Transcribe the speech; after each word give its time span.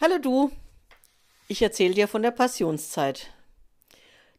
Hallo 0.00 0.18
du, 0.18 0.52
ich 1.48 1.60
erzähle 1.60 1.92
dir 1.92 2.06
von 2.06 2.22
der 2.22 2.30
Passionszeit. 2.30 3.32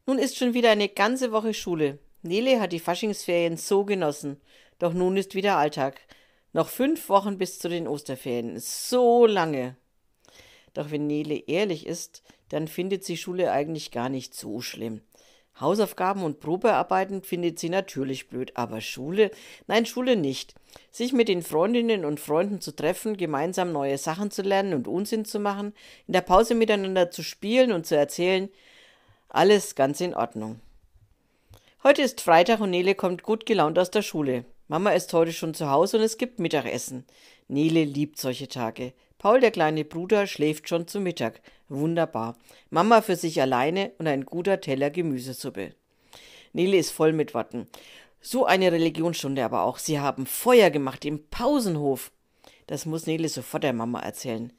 Nun 0.06 0.18
ist 0.18 0.38
schon 0.38 0.54
wieder 0.54 0.72
eine 0.72 0.88
ganze 0.88 1.34
Woche 1.34 1.54
Schule. 1.54 2.00
Nele 2.22 2.62
hat 2.62 2.72
die 2.72 2.80
Faschingsferien 2.80 3.58
so 3.58 3.84
genossen, 3.84 4.40
doch 4.78 4.94
nun 4.94 5.18
ist 5.18 5.36
wieder 5.36 5.58
Alltag. 5.58 6.00
Noch 6.54 6.70
fünf 6.70 7.10
Wochen 7.10 7.38
bis 7.38 7.60
zu 7.60 7.68
den 7.68 7.90
Osterferien. 7.90 8.58
So 8.58 9.26
lange. 9.26 9.76
Doch 10.74 10.92
wenn 10.92 11.08
Nele 11.08 11.36
ehrlich 11.36 11.86
ist, 11.86 12.24
dann 12.48 12.70
findet 12.70 13.04
sie 13.04 13.18
Schule 13.18 13.52
eigentlich 13.52 13.92
gar 13.92 14.08
nicht 14.08 14.34
so 14.34 14.62
schlimm. 14.62 15.02
Hausaufgaben 15.60 16.24
und 16.24 16.40
Probearbeiten 16.40 17.24
findet 17.24 17.60
sie 17.60 17.70
natürlich 17.70 18.30
blöd, 18.30 18.52
aber 18.56 18.82
Schule? 18.82 19.32
Nein, 19.68 19.86
Schule 19.86 20.16
nicht. 20.16 20.56
Sich 20.92 21.14
mit 21.14 21.28
den 21.28 21.42
Freundinnen 21.42 22.06
und 22.06 22.20
Freunden 22.20 22.62
zu 22.62 22.76
treffen, 22.76 23.18
gemeinsam 23.18 23.72
neue 23.72 23.98
Sachen 23.98 24.32
zu 24.32 24.42
lernen 24.42 24.74
und 24.74 24.88
Unsinn 24.88 25.26
zu 25.26 25.40
machen, 25.40 25.74
in 26.08 26.14
der 26.14 26.22
Pause 26.22 26.56
miteinander 26.56 27.12
zu 27.12 27.24
spielen 27.24 27.72
und 27.72 27.86
zu 27.86 27.96
erzählen, 27.98 28.50
alles 29.28 29.76
ganz 29.76 30.02
in 30.02 30.16
Ordnung. 30.16 30.60
Heute 31.84 32.02
ist 32.02 32.22
Freitag 32.22 32.60
und 32.60 32.72
Nele 32.72 32.96
kommt 32.96 33.24
gut 33.24 33.46
gelaunt 33.46 33.80
aus 33.80 33.92
der 33.92 34.02
Schule. 34.02 34.46
Mama 34.68 34.92
ist 34.92 35.14
heute 35.14 35.34
schon 35.34 35.54
zu 35.54 35.70
Hause 35.70 35.98
und 35.98 36.04
es 36.04 36.18
gibt 36.18 36.40
Mittagessen. 36.40 37.06
Nele 37.48 37.84
liebt 37.84 38.20
solche 38.20 38.48
Tage. 38.48 38.94
Paul, 39.20 39.42
der 39.42 39.52
kleine 39.52 39.84
Bruder, 39.84 40.28
schläft 40.28 40.70
schon 40.70 40.88
zu 40.88 41.02
Mittag. 41.02 41.42
Wunderbar. 41.68 42.38
Mama 42.70 43.02
für 43.02 43.18
sich 43.18 43.42
alleine 43.42 43.92
und 43.98 44.08
ein 44.08 44.24
guter 44.24 44.62
Teller 44.62 44.90
Gemüsesuppe. 44.90 45.74
Nele 46.54 46.78
ist 46.78 46.92
voll 46.92 47.12
mit 47.12 47.34
Worten. 47.34 47.68
So 48.22 48.46
eine 48.46 48.72
Religionsstunde 48.72 49.44
aber 49.44 49.64
auch. 49.64 49.78
Sie 49.78 50.00
haben 50.00 50.26
Feuer 50.26 50.70
gemacht 50.70 51.04
im 51.04 51.28
Pausenhof. 51.30 52.14
Das 52.66 52.86
muss 52.86 53.08
Nele 53.08 53.28
sofort 53.28 53.64
der 53.64 53.74
Mama 53.74 54.00
erzählen. 54.00 54.54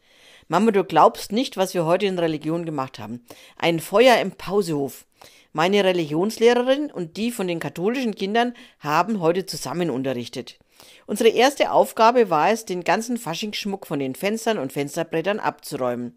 Mama, 0.46 0.72
du 0.72 0.84
glaubst 0.84 1.32
nicht, 1.32 1.56
was 1.56 1.72
wir 1.72 1.86
heute 1.86 2.04
in 2.04 2.18
Religion 2.18 2.66
gemacht 2.66 2.98
haben. 2.98 3.24
Ein 3.56 3.80
Feuer 3.80 4.20
im 4.20 4.32
Pausehof. 4.32 5.06
Meine 5.54 5.84
Religionslehrerin 5.84 6.90
und 6.90 7.16
die 7.16 7.30
von 7.30 7.48
den 7.48 7.60
katholischen 7.60 8.14
Kindern 8.14 8.52
haben 8.78 9.20
heute 9.20 9.46
zusammen 9.46 9.88
unterrichtet. 9.88 10.58
Unsere 11.06 11.30
erste 11.30 11.72
Aufgabe 11.72 12.30
war 12.30 12.50
es, 12.50 12.64
den 12.64 12.84
ganzen 12.84 13.16
Faschingsschmuck 13.16 13.86
von 13.86 13.98
den 13.98 14.14
Fenstern 14.14 14.58
und 14.58 14.72
Fensterbrettern 14.72 15.40
abzuräumen. 15.40 16.16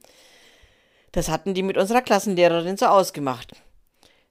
Das 1.11 1.29
hatten 1.29 1.53
die 1.53 1.63
mit 1.63 1.77
unserer 1.77 2.01
Klassenlehrerin 2.01 2.77
so 2.77 2.87
ausgemacht. 2.87 3.53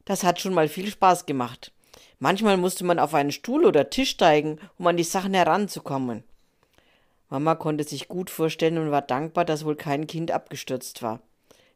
Das 0.04 0.24
hat 0.24 0.40
schon 0.40 0.54
mal 0.54 0.68
viel 0.68 0.88
Spaß 0.88 1.26
gemacht. 1.26 1.72
Manchmal 2.18 2.56
musste 2.56 2.84
man 2.84 2.98
auf 2.98 3.14
einen 3.14 3.32
Stuhl 3.32 3.64
oder 3.64 3.90
Tisch 3.90 4.10
steigen, 4.10 4.58
um 4.78 4.86
an 4.86 4.96
die 4.96 5.04
Sachen 5.04 5.34
heranzukommen. 5.34 6.24
Mama 7.28 7.54
konnte 7.54 7.84
sich 7.84 8.08
gut 8.08 8.30
vorstellen 8.30 8.78
und 8.78 8.90
war 8.90 9.02
dankbar, 9.02 9.44
dass 9.44 9.64
wohl 9.64 9.74
kein 9.74 10.06
Kind 10.06 10.30
abgestürzt 10.30 11.02
war. 11.02 11.20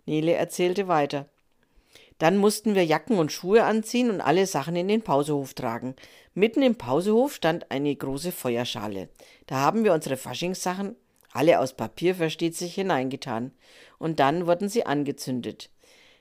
Nele 0.05 0.35
erzählte 0.35 0.87
weiter. 0.87 1.27
Dann 2.19 2.39
mussten 2.39 2.75
wir 2.75 2.85
Jacken 2.85 3.19
und 3.19 3.33
Schuhe 3.33 3.65
anziehen 3.65 4.11
und 4.11 4.21
alle 4.21 4.47
Sachen 4.47 4.77
in 4.77 4.89
den 4.89 5.03
Pausehof 5.03 5.55
tragen. 5.55 5.95
Mitten 6.35 6.63
im 6.63 6.77
Pausehof 6.77 7.35
stand 7.35 7.71
eine 7.71 7.95
große 7.95 8.33
Feuerschale. 8.33 9.09
Da 9.47 9.57
haben 9.57 9.85
wir 9.85 9.93
unsere 9.93 10.17
Faschingssachen, 10.17 10.97
alle 11.33 11.61
aus 11.61 11.75
Papier 11.75 12.15
versteht 12.15 12.57
sich, 12.57 12.75
hineingetan. 12.75 13.53
Und 13.99 14.21
dann 14.21 14.47
wurden 14.47 14.71
sie 14.71 14.87
angezündet. 14.87 15.69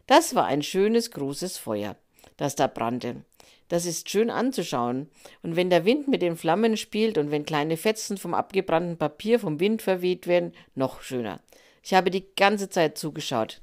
Das 0.08 0.36
war 0.36 0.46
ein 0.46 0.62
schönes 0.62 1.12
großes 1.12 1.58
Feuer, 1.58 1.96
das 2.36 2.56
da 2.56 2.68
brannte. 2.68 3.24
Das 3.70 3.86
ist 3.86 4.10
schön 4.10 4.30
anzuschauen. 4.30 5.10
Und 5.42 5.56
wenn 5.56 5.70
der 5.70 5.86
Wind 5.86 6.08
mit 6.08 6.22
den 6.22 6.36
Flammen 6.36 6.78
spielt 6.78 7.18
und 7.18 7.32
wenn 7.32 7.46
kleine 7.46 7.78
Fetzen 7.78 8.18
vom 8.18 8.34
abgebrannten 8.34 8.98
Papier 8.98 9.40
vom 9.40 9.60
Wind 9.60 9.82
verweht 9.82 10.28
werden, 10.28 10.54
noch 10.76 11.02
schöner. 11.02 11.40
Ich 11.82 11.94
habe 11.94 12.12
die 12.12 12.26
ganze 12.36 12.70
Zeit 12.70 12.98
zugeschaut. 12.98 13.62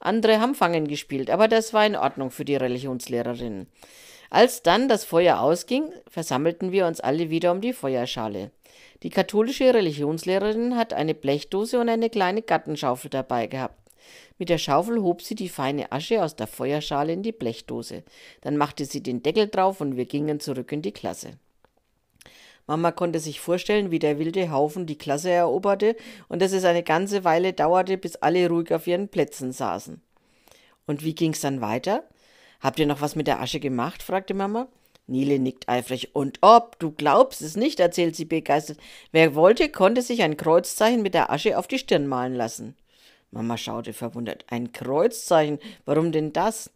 Andere 0.00 0.40
haben 0.40 0.54
Fangen 0.54 0.88
gespielt, 0.88 1.30
aber 1.30 1.46
das 1.46 1.74
war 1.74 1.84
in 1.84 1.94
Ordnung 1.94 2.30
für 2.30 2.46
die 2.46 2.56
Religionslehrerinnen. 2.56 3.66
Als 4.30 4.62
dann 4.62 4.88
das 4.88 5.04
Feuer 5.04 5.40
ausging, 5.40 5.92
versammelten 6.08 6.72
wir 6.72 6.86
uns 6.86 7.00
alle 7.00 7.30
wieder 7.30 7.52
um 7.52 7.60
die 7.60 7.74
Feuerschale. 7.74 8.50
Die 9.02 9.10
katholische 9.10 9.74
Religionslehrerin 9.74 10.76
hat 10.76 10.94
eine 10.94 11.14
Blechdose 11.14 11.78
und 11.78 11.88
eine 11.88 12.08
kleine 12.08 12.40
Gattenschaufel 12.40 13.10
dabei 13.10 13.46
gehabt. 13.46 13.90
Mit 14.38 14.48
der 14.48 14.58
Schaufel 14.58 15.02
hob 15.02 15.20
sie 15.20 15.34
die 15.34 15.48
feine 15.48 15.92
Asche 15.92 16.24
aus 16.24 16.34
der 16.34 16.46
Feuerschale 16.46 17.12
in 17.12 17.22
die 17.22 17.32
Blechdose. 17.32 18.02
Dann 18.40 18.56
machte 18.56 18.86
sie 18.86 19.02
den 19.02 19.22
Deckel 19.22 19.48
drauf 19.48 19.80
und 19.80 19.96
wir 19.96 20.06
gingen 20.06 20.40
zurück 20.40 20.72
in 20.72 20.80
die 20.80 20.92
Klasse. 20.92 21.32
Mama 22.70 22.92
konnte 22.92 23.18
sich 23.18 23.40
vorstellen, 23.40 23.90
wie 23.90 23.98
der 23.98 24.20
wilde 24.20 24.52
Haufen 24.52 24.86
die 24.86 24.96
Klasse 24.96 25.28
eroberte 25.28 25.96
und 26.28 26.40
dass 26.40 26.52
es 26.52 26.64
eine 26.64 26.84
ganze 26.84 27.24
Weile 27.24 27.52
dauerte, 27.52 27.98
bis 27.98 28.14
alle 28.14 28.48
ruhig 28.48 28.72
auf 28.72 28.86
ihren 28.86 29.08
Plätzen 29.08 29.50
saßen. 29.50 30.00
Und 30.86 31.02
wie 31.02 31.16
ging's 31.16 31.40
dann 31.40 31.60
weiter? 31.60 32.04
Habt 32.60 32.78
ihr 32.78 32.86
noch 32.86 33.00
was 33.00 33.16
mit 33.16 33.26
der 33.26 33.40
Asche 33.40 33.58
gemacht? 33.58 34.04
fragte 34.04 34.34
Mama. 34.34 34.68
Nele 35.08 35.40
nickt 35.40 35.68
eifrig. 35.68 36.14
Und 36.14 36.38
ob, 36.42 36.78
du 36.78 36.92
glaubst 36.92 37.42
es 37.42 37.56
nicht, 37.56 37.80
erzählt 37.80 38.14
sie 38.14 38.24
begeistert. 38.24 38.78
Wer 39.10 39.34
wollte, 39.34 39.68
konnte 39.68 40.00
sich 40.00 40.22
ein 40.22 40.36
Kreuzzeichen 40.36 41.02
mit 41.02 41.14
der 41.14 41.32
Asche 41.32 41.58
auf 41.58 41.66
die 41.66 41.80
Stirn 41.80 42.06
malen 42.06 42.36
lassen. 42.36 42.76
Mama 43.32 43.56
schaute 43.56 43.92
verwundert. 43.92 44.44
Ein 44.48 44.70
Kreuzzeichen? 44.70 45.58
Warum 45.86 46.12
denn 46.12 46.32
das? 46.32 46.70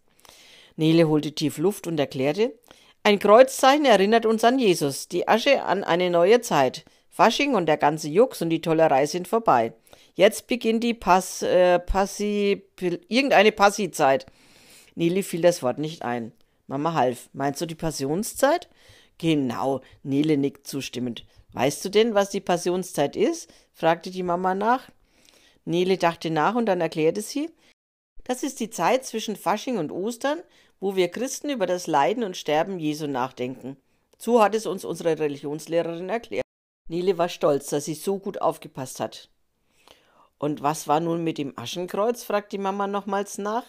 Nele 0.74 1.06
holte 1.06 1.30
tief 1.30 1.58
Luft 1.58 1.86
und 1.86 2.00
erklärte, 2.00 2.52
ein 3.04 3.18
Kreuzzeichen 3.18 3.84
erinnert 3.84 4.24
uns 4.24 4.44
an 4.44 4.58
Jesus, 4.58 5.08
die 5.08 5.28
Asche 5.28 5.62
an 5.62 5.84
eine 5.84 6.08
neue 6.08 6.40
Zeit. 6.40 6.86
Fasching 7.10 7.54
und 7.54 7.66
der 7.66 7.76
ganze 7.76 8.08
Jux 8.08 8.40
und 8.40 8.48
die 8.48 8.62
Tollerei 8.62 9.04
sind 9.04 9.28
vorbei. 9.28 9.74
Jetzt 10.14 10.46
beginnt 10.46 10.82
die 10.82 10.94
Pass, 10.94 11.42
äh, 11.42 11.78
Passi, 11.78 12.64
irgendeine 13.08 13.52
Passi-Zeit. 13.52 14.24
Nili 14.94 15.22
fiel 15.22 15.42
das 15.42 15.62
Wort 15.62 15.78
nicht 15.78 16.02
ein. 16.02 16.32
Mama 16.66 16.94
half. 16.94 17.28
Meinst 17.34 17.60
du 17.60 17.66
die 17.66 17.74
Passionszeit? 17.74 18.70
Genau, 19.18 19.82
Nele 20.02 20.38
nickt 20.38 20.66
zustimmend. 20.66 21.26
Weißt 21.52 21.84
du 21.84 21.90
denn, 21.90 22.14
was 22.14 22.30
die 22.30 22.40
Passionszeit 22.40 23.16
ist? 23.16 23.52
fragte 23.74 24.10
die 24.10 24.22
Mama 24.22 24.54
nach. 24.54 24.88
Nele 25.66 25.98
dachte 25.98 26.30
nach 26.30 26.54
und 26.54 26.66
dann 26.66 26.80
erklärte 26.80 27.20
sie, 27.20 27.50
das 28.24 28.42
ist 28.42 28.60
die 28.60 28.70
Zeit 28.70 29.04
zwischen 29.04 29.36
Fasching 29.36 29.76
und 29.76 29.92
Ostern, 29.92 30.40
wo 30.84 30.96
wir 30.96 31.08
Christen 31.08 31.48
über 31.48 31.64
das 31.64 31.86
Leiden 31.86 32.24
und 32.24 32.36
Sterben 32.36 32.78
Jesu 32.78 33.06
nachdenken. 33.06 33.78
So 34.18 34.42
hat 34.42 34.54
es 34.54 34.66
uns 34.66 34.84
unsere 34.84 35.18
Religionslehrerin 35.18 36.10
erklärt. 36.10 36.44
Nele 36.88 37.16
war 37.16 37.30
stolz, 37.30 37.70
dass 37.70 37.86
sie 37.86 37.94
so 37.94 38.18
gut 38.18 38.42
aufgepasst 38.42 39.00
hat. 39.00 39.30
Und 40.36 40.62
was 40.62 40.86
war 40.86 41.00
nun 41.00 41.24
mit 41.24 41.38
dem 41.38 41.58
Aschenkreuz? 41.58 42.22
fragt 42.22 42.52
die 42.52 42.58
Mama 42.58 42.86
nochmals 42.86 43.38
nach. 43.38 43.64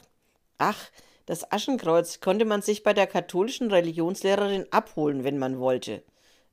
Ach, 0.58 0.92
das 1.26 1.50
Aschenkreuz 1.54 2.20
konnte 2.20 2.44
man 2.44 2.62
sich 2.62 2.84
bei 2.84 2.92
der 2.92 3.08
katholischen 3.08 3.72
Religionslehrerin 3.72 4.66
abholen, 4.72 5.24
wenn 5.24 5.38
man 5.38 5.58
wollte. 5.58 6.04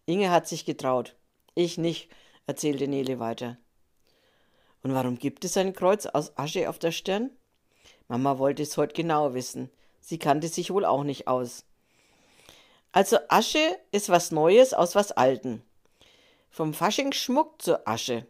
Inge 0.07 0.31
hat 0.31 0.47
sich 0.47 0.65
getraut. 0.65 1.17
Ich 1.57 1.77
nicht, 1.77 2.09
erzählte 2.47 2.87
Nele 2.87 3.19
weiter. 3.19 3.59
Und 4.85 4.95
warum 4.95 5.19
gibt 5.19 5.45
es 5.45 5.57
ein 5.57 5.73
Kreuz 5.73 6.07
aus 6.07 6.39
Asche 6.39 6.69
auf 6.69 6.79
der 6.79 6.93
Stirn? 6.93 7.31
Mama 8.07 8.39
wollte 8.39 8.63
es 8.63 8.77
heute 8.77 8.95
genau 8.95 9.35
wissen. 9.35 9.69
Sie 10.03 10.19
kannte 10.19 10.49
sich 10.49 10.71
wohl 10.73 10.85
auch 10.85 11.05
nicht 11.05 11.29
aus. 11.29 11.65
Also 12.91 13.17
Asche 13.29 13.79
ist 13.93 14.11
was 14.11 14.33
Neues 14.33 14.75
aus 14.75 14.95
was 14.95 15.13
Alten. 15.13 15.63
Vom 16.51 16.75
Faschingsschmuck 16.75 17.63
zur 17.63 17.89
Asche. 17.89 18.27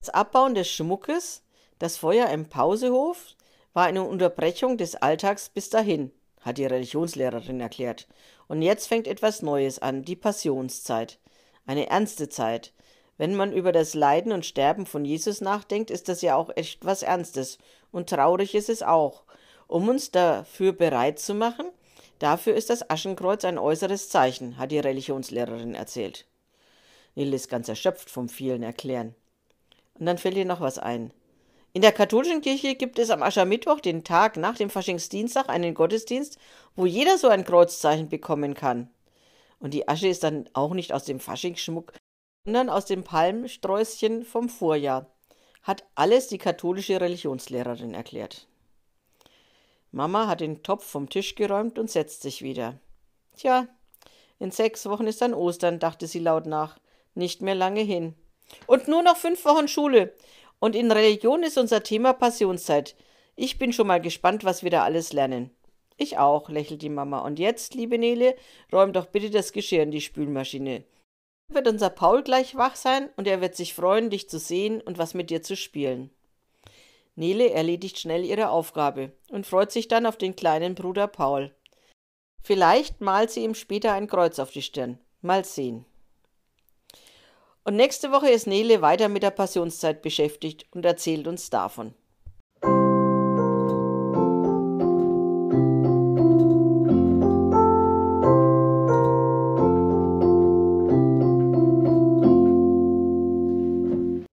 Das 0.00 0.08
Abbauen 0.08 0.54
des 0.54 0.70
Schmuckes, 0.70 1.42
das 1.78 1.98
Feuer 1.98 2.28
im 2.30 2.48
Pausehof, 2.48 3.34
war 3.74 3.84
eine 3.84 4.04
Unterbrechung 4.04 4.78
des 4.78 4.94
Alltags 4.94 5.50
bis 5.50 5.68
dahin, 5.68 6.12
hat 6.40 6.56
die 6.56 6.66
Religionslehrerin 6.66 7.60
erklärt. 7.60 8.06
Und 8.46 8.62
jetzt 8.62 8.86
fängt 8.86 9.08
etwas 9.08 9.42
Neues 9.42 9.80
an, 9.80 10.04
die 10.04 10.16
Passionszeit. 10.16 11.18
Eine 11.66 11.88
ernste 11.88 12.28
Zeit. 12.28 12.72
Wenn 13.18 13.34
man 13.34 13.52
über 13.52 13.72
das 13.72 13.94
Leiden 13.94 14.32
und 14.32 14.46
Sterben 14.46 14.86
von 14.86 15.04
Jesus 15.04 15.40
nachdenkt, 15.40 15.90
ist 15.90 16.08
das 16.08 16.22
ja 16.22 16.36
auch 16.36 16.50
echt 16.56 16.84
was 16.84 17.02
Ernstes. 17.02 17.58
Und 17.90 18.10
traurig 18.10 18.54
ist 18.54 18.68
es 18.68 18.82
auch 18.82 19.24
um 19.66 19.88
uns 19.88 20.10
dafür 20.10 20.72
bereit 20.72 21.18
zu 21.18 21.34
machen. 21.34 21.66
Dafür 22.18 22.54
ist 22.54 22.70
das 22.70 22.88
Aschenkreuz 22.88 23.44
ein 23.44 23.58
äußeres 23.58 24.08
Zeichen, 24.08 24.56
hat 24.58 24.70
die 24.70 24.78
Religionslehrerin 24.78 25.74
erzählt. 25.74 26.26
Nil 27.14 27.32
ist 27.32 27.48
ganz 27.48 27.68
erschöpft 27.68 28.10
vom 28.10 28.28
vielen 28.28 28.62
Erklären. 28.62 29.14
Und 29.98 30.06
dann 30.06 30.18
fällt 30.18 30.36
ihr 30.36 30.44
noch 30.44 30.60
was 30.60 30.78
ein. 30.78 31.12
In 31.72 31.82
der 31.82 31.92
katholischen 31.92 32.40
Kirche 32.40 32.76
gibt 32.76 32.98
es 32.98 33.10
am 33.10 33.22
Aschermittwoch, 33.22 33.80
den 33.80 34.04
Tag 34.04 34.36
nach 34.36 34.56
dem 34.56 34.70
Faschingsdienstag, 34.70 35.48
einen 35.48 35.74
Gottesdienst, 35.74 36.38
wo 36.76 36.86
jeder 36.86 37.18
so 37.18 37.28
ein 37.28 37.44
Kreuzzeichen 37.44 38.08
bekommen 38.08 38.54
kann. 38.54 38.88
Und 39.58 39.74
die 39.74 39.88
Asche 39.88 40.08
ist 40.08 40.22
dann 40.22 40.48
auch 40.52 40.72
nicht 40.72 40.92
aus 40.92 41.04
dem 41.04 41.18
Faschingsschmuck, 41.18 41.94
sondern 42.44 42.68
aus 42.68 42.84
dem 42.84 43.02
Palmsträußchen 43.02 44.24
vom 44.24 44.48
Vorjahr. 44.48 45.06
Hat 45.62 45.84
alles 45.94 46.28
die 46.28 46.38
katholische 46.38 47.00
Religionslehrerin 47.00 47.94
erklärt. 47.94 48.46
Mama 49.94 50.26
hat 50.26 50.40
den 50.40 50.64
Topf 50.64 50.84
vom 50.84 51.08
Tisch 51.08 51.36
geräumt 51.36 51.78
und 51.78 51.88
setzt 51.88 52.22
sich 52.22 52.42
wieder. 52.42 52.80
Tja, 53.36 53.68
in 54.40 54.50
sechs 54.50 54.86
Wochen 54.86 55.06
ist 55.06 55.22
dann 55.22 55.34
Ostern, 55.34 55.78
dachte 55.78 56.08
sie 56.08 56.18
laut 56.18 56.46
nach. 56.46 56.78
Nicht 57.14 57.42
mehr 57.42 57.54
lange 57.54 57.80
hin. 57.80 58.14
Und 58.66 58.88
nur 58.88 59.04
noch 59.04 59.16
fünf 59.16 59.44
Wochen 59.44 59.68
Schule. 59.68 60.12
Und 60.58 60.74
in 60.74 60.90
Religion 60.90 61.44
ist 61.44 61.58
unser 61.58 61.84
Thema 61.84 62.12
Passionszeit. 62.12 62.96
Ich 63.36 63.58
bin 63.58 63.72
schon 63.72 63.86
mal 63.86 64.00
gespannt, 64.00 64.42
was 64.42 64.64
wir 64.64 64.70
da 64.70 64.82
alles 64.82 65.12
lernen. 65.12 65.50
Ich 65.96 66.18
auch, 66.18 66.48
lächelt 66.48 66.82
die 66.82 66.88
Mama. 66.88 67.20
Und 67.20 67.38
jetzt, 67.38 67.74
liebe 67.74 67.96
Nele, 67.96 68.34
räum 68.72 68.92
doch 68.92 69.06
bitte 69.06 69.30
das 69.30 69.52
Geschirr 69.52 69.84
in 69.84 69.92
die 69.92 70.00
Spülmaschine. 70.00 70.82
Wird 71.52 71.68
unser 71.68 71.90
Paul 71.90 72.24
gleich 72.24 72.56
wach 72.56 72.74
sein 72.74 73.10
und 73.16 73.28
er 73.28 73.40
wird 73.40 73.54
sich 73.54 73.74
freuen, 73.74 74.10
dich 74.10 74.28
zu 74.28 74.40
sehen 74.40 74.80
und 74.80 74.98
was 74.98 75.14
mit 75.14 75.30
dir 75.30 75.42
zu 75.42 75.54
spielen. 75.56 76.10
Nele 77.16 77.50
erledigt 77.50 77.98
schnell 77.98 78.24
ihre 78.24 78.48
Aufgabe 78.48 79.12
und 79.28 79.46
freut 79.46 79.70
sich 79.70 79.88
dann 79.88 80.06
auf 80.06 80.16
den 80.16 80.34
kleinen 80.34 80.74
Bruder 80.74 81.06
Paul. 81.06 81.54
Vielleicht 82.42 83.00
malt 83.00 83.30
sie 83.30 83.44
ihm 83.44 83.54
später 83.54 83.92
ein 83.92 84.08
Kreuz 84.08 84.38
auf 84.38 84.50
die 84.50 84.62
Stirn. 84.62 84.98
Mal 85.22 85.44
sehen. 85.44 85.86
Und 87.64 87.76
nächste 87.76 88.12
Woche 88.12 88.28
ist 88.28 88.46
Nele 88.46 88.82
weiter 88.82 89.08
mit 89.08 89.22
der 89.22 89.30
Passionszeit 89.30 90.02
beschäftigt 90.02 90.66
und 90.72 90.84
erzählt 90.84 91.26
uns 91.26 91.48
davon. 91.48 91.94